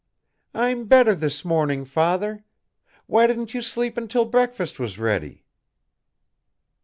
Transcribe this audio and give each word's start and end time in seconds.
"I'm 0.55 0.85
better 0.85 1.13
this 1.13 1.45
morning, 1.45 1.85
father. 1.85 2.43
Why 3.05 3.27
didn't 3.27 3.53
you 3.53 3.61
sleep 3.61 3.97
until 3.97 4.25
breakfast 4.25 4.79
was 4.79 4.97
ready?" 4.97 5.45